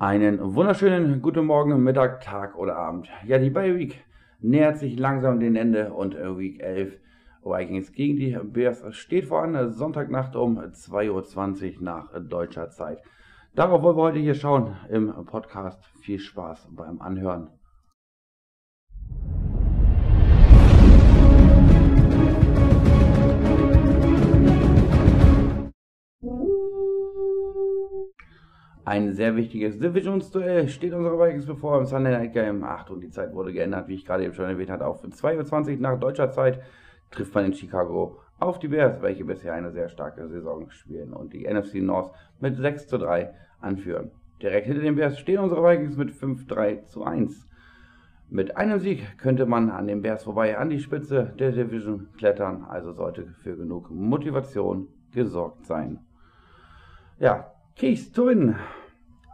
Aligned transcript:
Einen 0.00 0.54
wunderschönen 0.54 1.20
guten 1.20 1.44
Morgen, 1.44 1.82
Mittag, 1.82 2.22
Tag 2.22 2.56
oder 2.56 2.74
Abend. 2.76 3.10
Ja, 3.26 3.36
die 3.36 3.50
Bye 3.50 3.76
Week 3.78 4.02
nähert 4.40 4.78
sich 4.78 4.98
langsam 4.98 5.40
dem 5.40 5.56
Ende 5.56 5.92
und 5.92 6.14
äh, 6.14 6.38
Week 6.38 6.58
11 6.58 6.98
Vikings 7.44 7.92
gegen 7.92 8.16
die 8.16 8.38
Bears 8.42 8.82
steht 8.96 9.26
voran. 9.26 9.70
Sonntagnacht 9.72 10.36
um 10.36 10.58
2.20 10.58 11.76
Uhr 11.76 11.82
nach 11.82 12.08
deutscher 12.18 12.70
Zeit. 12.70 13.02
Darauf 13.54 13.82
wollen 13.82 13.98
wir 13.98 14.04
heute 14.04 14.18
hier 14.20 14.34
schauen 14.34 14.74
im 14.88 15.12
Podcast. 15.26 15.84
Viel 16.00 16.18
Spaß 16.18 16.68
beim 16.70 17.02
Anhören. 17.02 17.50
Ein 28.84 29.12
sehr 29.12 29.36
wichtiges 29.36 29.78
Divisionsduell 29.78 30.66
steht 30.68 30.94
unserer 30.94 31.18
Vikings 31.18 31.44
bevor 31.44 31.78
im 31.78 31.84
Sunday 31.84 32.12
Night 32.12 32.32
Game. 32.32 32.64
Achtung, 32.64 33.00
die 33.00 33.10
Zeit 33.10 33.34
wurde 33.34 33.52
geändert, 33.52 33.88
wie 33.88 33.94
ich 33.94 34.06
gerade 34.06 34.24
eben 34.24 34.32
schon 34.32 34.46
erwähnt 34.46 34.70
hatte, 34.70 34.86
auf 34.86 35.04
2.20 35.04 35.74
Uhr 35.74 35.80
nach 35.80 36.00
deutscher 36.00 36.30
Zeit 36.30 36.60
trifft 37.10 37.34
man 37.34 37.44
in 37.44 37.52
Chicago 37.52 38.20
auf 38.38 38.58
die 38.58 38.68
Bears, 38.68 39.02
welche 39.02 39.24
bisher 39.24 39.52
eine 39.52 39.70
sehr 39.70 39.90
starke 39.90 40.26
Saison 40.28 40.70
spielen 40.70 41.12
und 41.12 41.34
die 41.34 41.46
NFC 41.46 41.74
North 41.74 42.12
mit 42.40 42.56
6 42.56 42.86
zu 42.86 42.96
3 42.96 43.34
anführen. 43.60 44.12
Direkt 44.40 44.66
hinter 44.66 44.82
den 44.82 44.96
Bears 44.96 45.18
stehen 45.18 45.40
unsere 45.40 45.62
Vikings 45.62 45.98
mit 45.98 46.10
5-3 46.10 46.84
zu 46.84 47.04
1. 47.04 47.46
Mit 48.30 48.56
einem 48.56 48.78
Sieg 48.78 49.18
könnte 49.18 49.44
man 49.44 49.70
an 49.70 49.88
den 49.88 50.00
Bears 50.00 50.24
vorbei 50.24 50.56
an 50.56 50.70
die 50.70 50.78
Spitze 50.78 51.34
der 51.38 51.52
Division 51.52 52.08
klettern, 52.16 52.64
also 52.66 52.92
sollte 52.92 53.26
für 53.42 53.56
genug 53.56 53.90
Motivation 53.90 54.88
gesorgt 55.12 55.66
sein. 55.66 55.98
Ja, 57.18 57.52
Keys 57.76 58.12
to 58.12 58.26
win. 58.26 58.56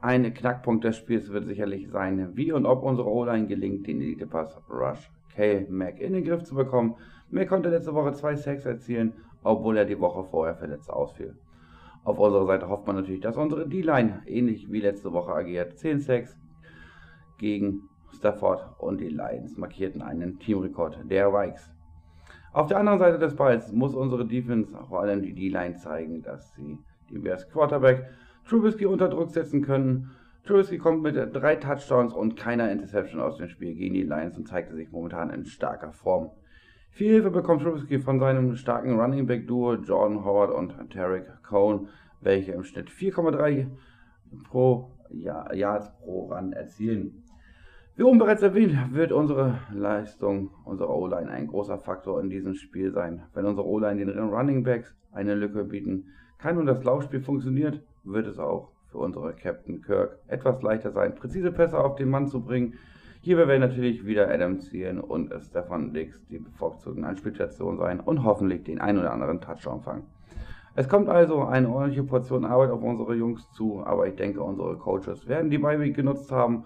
Ein 0.00 0.34
Knackpunkt 0.34 0.84
des 0.84 0.96
Spiels 0.96 1.30
wird 1.30 1.46
sicherlich 1.46 1.88
sein, 1.88 2.30
wie 2.34 2.50
und 2.50 2.66
ob 2.66 2.82
unsere 2.82 3.08
O-Line 3.08 3.46
gelingt, 3.46 3.86
den 3.86 4.00
Elite 4.00 4.26
Pass 4.26 4.60
Rush 4.68 5.10
Kale 5.34 5.66
Mack 5.70 6.00
in 6.00 6.12
den 6.12 6.24
Griff 6.24 6.42
zu 6.42 6.54
bekommen. 6.54 6.96
Mack 7.30 7.48
konnte 7.48 7.70
letzte 7.70 7.94
Woche 7.94 8.12
zwei 8.12 8.34
Sacks 8.34 8.66
erzielen, 8.66 9.12
obwohl 9.44 9.76
er 9.76 9.84
die 9.84 10.00
Woche 10.00 10.24
vorher 10.24 10.56
verletzt 10.56 10.90
ausfiel. 10.90 11.36
Auf 12.04 12.18
unserer 12.18 12.46
Seite 12.46 12.68
hofft 12.68 12.86
man 12.86 12.96
natürlich, 12.96 13.20
dass 13.20 13.36
unsere 13.36 13.68
D-Line 13.68 14.22
ähnlich 14.26 14.70
wie 14.72 14.80
letzte 14.80 15.12
Woche 15.12 15.32
agiert. 15.32 15.78
10 15.78 16.00
Sacks 16.00 16.36
gegen 17.38 17.88
Stafford 18.12 18.80
und 18.80 19.00
die 19.00 19.08
Lions 19.08 19.56
markierten 19.56 20.02
einen 20.02 20.38
Teamrekord 20.40 20.98
der 21.08 21.32
Vikes. 21.32 21.72
Auf 22.52 22.66
der 22.66 22.78
anderen 22.78 22.98
Seite 22.98 23.18
des 23.18 23.36
Balls 23.36 23.70
muss 23.72 23.94
unsere 23.94 24.26
Defense, 24.26 24.76
vor 24.88 25.00
allem 25.00 25.22
die 25.22 25.32
D-Line, 25.32 25.76
zeigen, 25.76 26.22
dass 26.22 26.52
sie 26.54 26.78
Bears 27.18 27.48
Quarterback 27.50 28.06
Trubisky 28.48 28.86
unter 28.86 29.08
Druck 29.08 29.30
setzen 29.30 29.62
können. 29.62 30.10
Trubisky 30.44 30.78
kommt 30.78 31.02
mit 31.02 31.14
drei 31.14 31.56
Touchdowns 31.56 32.12
und 32.12 32.36
keiner 32.36 32.70
Interception 32.70 33.20
aus 33.20 33.36
dem 33.36 33.48
Spiel 33.48 33.74
gegen 33.74 33.94
die 33.94 34.02
Lions 34.02 34.36
und 34.36 34.48
zeigte 34.48 34.74
sich 34.74 34.90
momentan 34.90 35.30
in 35.30 35.44
starker 35.44 35.92
Form. 35.92 36.30
Viel 36.90 37.12
Hilfe 37.12 37.30
bekommt 37.30 37.62
Trubisky 37.62 37.98
von 37.98 38.18
seinem 38.18 38.56
starken 38.56 38.98
Running 38.98 39.26
Back 39.26 39.46
Duo 39.46 39.74
Jordan 39.74 40.24
Howard 40.24 40.50
und 40.50 40.92
Tarek 40.92 41.42
Cohn, 41.42 41.88
welche 42.20 42.52
im 42.52 42.64
Schnitt 42.64 42.90
4,3 42.90 43.66
pro 44.44 44.90
Jahr, 45.10 45.54
Yards 45.54 45.92
pro 45.98 46.26
Run 46.32 46.52
erzielen. 46.52 47.22
Wie 47.94 48.04
oben 48.04 48.18
bereits 48.18 48.40
erwähnt, 48.40 48.74
wird 48.94 49.12
unsere 49.12 49.58
Leistung, 49.70 50.48
unsere 50.64 50.88
O-Line 50.88 51.30
ein 51.30 51.46
großer 51.46 51.76
Faktor 51.76 52.22
in 52.22 52.30
diesem 52.30 52.54
Spiel 52.54 52.90
sein. 52.90 53.24
Wenn 53.34 53.44
unsere 53.44 53.68
O-Line 53.68 54.06
den 54.06 54.18
Running 54.18 54.62
Backs 54.62 54.96
eine 55.12 55.34
Lücke 55.34 55.64
bieten 55.64 56.06
kann 56.38 56.56
und 56.56 56.64
das 56.64 56.82
Laufspiel 56.84 57.20
funktioniert, 57.20 57.82
wird 58.02 58.26
es 58.26 58.38
auch 58.38 58.70
für 58.90 58.96
unsere 58.96 59.34
Captain 59.34 59.82
Kirk 59.82 60.18
etwas 60.26 60.62
leichter 60.62 60.90
sein, 60.90 61.14
präzise 61.14 61.52
Pässe 61.52 61.78
auf 61.78 61.96
den 61.96 62.08
Mann 62.08 62.28
zu 62.28 62.42
bringen. 62.42 62.78
Hierbei 63.20 63.46
werden 63.46 63.60
natürlich 63.60 64.06
wieder 64.06 64.30
Adam 64.30 64.58
zielen 64.60 64.98
und 64.98 65.30
Stefan 65.42 65.92
Dix 65.92 66.18
die 66.28 66.38
bevorzugten 66.38 67.04
Anspielstationen 67.04 67.78
sein 67.78 68.00
und 68.00 68.24
hoffentlich 68.24 68.64
den 68.64 68.80
ein 68.80 68.98
oder 68.98 69.12
anderen 69.12 69.42
Touchdown 69.42 69.82
fangen. 69.82 70.04
Es 70.74 70.88
kommt 70.88 71.10
also 71.10 71.42
eine 71.42 71.68
ordentliche 71.68 72.04
Portion 72.04 72.46
Arbeit 72.46 72.70
auf 72.70 72.82
unsere 72.82 73.14
Jungs 73.14 73.50
zu, 73.52 73.84
aber 73.84 74.06
ich 74.06 74.16
denke, 74.16 74.42
unsere 74.42 74.78
Coaches 74.78 75.28
werden 75.28 75.50
die 75.50 75.58
Bye 75.58 75.92
genutzt 75.92 76.32
haben 76.32 76.64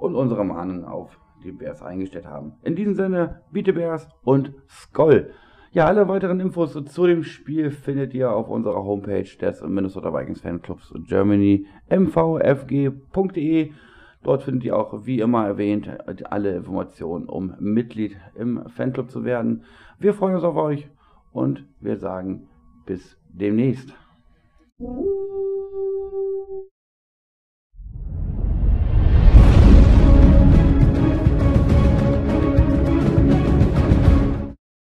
und 0.00 0.14
unsere 0.14 0.44
Mahnen 0.44 0.84
auf 0.84 1.18
die 1.44 1.52
Bears 1.52 1.82
eingestellt 1.82 2.26
haben. 2.26 2.54
In 2.62 2.74
diesem 2.74 2.94
Sinne, 2.94 3.42
biete 3.52 3.72
Bears 3.72 4.08
und 4.24 4.52
Skoll! 4.68 5.30
Ja, 5.72 5.84
alle 5.86 6.08
weiteren 6.08 6.40
Infos 6.40 6.72
zu 6.72 7.06
dem 7.06 7.22
Spiel 7.22 7.70
findet 7.70 8.12
ihr 8.12 8.32
auf 8.32 8.48
unserer 8.48 8.82
Homepage 8.82 9.28
des 9.40 9.62
Minnesota 9.62 10.12
Vikings 10.12 10.40
Fanclubs 10.40 10.92
Germany 11.06 11.66
mvfg.de. 11.88 13.70
Dort 14.24 14.42
findet 14.42 14.64
ihr 14.64 14.76
auch, 14.76 15.06
wie 15.06 15.20
immer 15.20 15.46
erwähnt, 15.46 15.88
alle 16.24 16.56
Informationen, 16.56 17.26
um 17.28 17.54
Mitglied 17.60 18.16
im 18.34 18.68
Fanclub 18.68 19.12
zu 19.12 19.24
werden. 19.24 19.62
Wir 20.00 20.12
freuen 20.12 20.34
uns 20.34 20.44
auf 20.44 20.56
euch 20.56 20.88
und 21.32 21.64
wir 21.80 21.98
sagen 21.98 22.48
bis 22.84 23.16
demnächst. 23.28 23.94